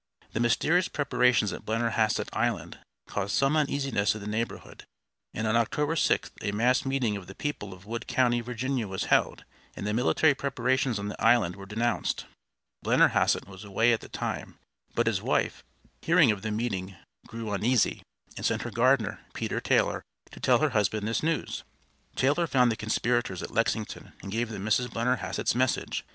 The 0.33 0.39
mysterious 0.39 0.87
preparations 0.87 1.53
at 1.53 1.63
Blennerhassett 1.63 2.29
Island 2.35 2.79
caused 3.05 3.35
some 3.35 3.55
uneasiness 3.55 4.15
in 4.15 4.21
the 4.21 4.25
neighborhood, 4.25 4.83
and 5.31 5.45
on 5.45 5.55
October 5.55 5.93
6th 5.93 6.31
a 6.41 6.51
mass 6.53 6.85
meeting 6.87 7.15
of 7.15 7.27
the 7.27 7.35
people 7.35 7.71
of 7.71 7.85
Wood 7.85 8.07
County, 8.07 8.41
Virginia, 8.41 8.87
was 8.87 9.03
held, 9.13 9.45
and 9.75 9.85
the 9.85 9.93
military 9.93 10.33
preparations 10.33 10.97
on 10.97 11.07
the 11.07 11.21
island 11.23 11.55
were 11.55 11.67
denounced. 11.67 12.25
Blennerhassett 12.83 13.47
was 13.47 13.63
away 13.63 13.93
at 13.93 14.01
the 14.01 14.09
time, 14.09 14.57
but 14.95 15.05
his 15.05 15.21
wife, 15.21 15.63
hearing 16.01 16.31
of 16.31 16.41
the 16.41 16.49
meeting, 16.49 16.95
grew 17.27 17.51
uneasy, 17.51 18.01
and 18.35 18.43
sent 18.43 18.63
her 18.63 18.71
gardener, 18.71 19.19
Peter 19.35 19.61
Taylor, 19.61 20.01
to 20.31 20.39
tell 20.39 20.57
her 20.57 20.69
husband 20.71 21.07
this 21.07 21.21
news. 21.21 21.63
Taylor 22.15 22.47
found 22.47 22.71
the 22.71 22.75
conspirators 22.75 23.43
at 23.43 23.51
Lexington, 23.51 24.13
and 24.23 24.31
gave 24.31 24.49
them 24.49 24.65
Mrs. 24.65 24.89
Blennerhassett's 24.91 25.53
message. 25.53 26.05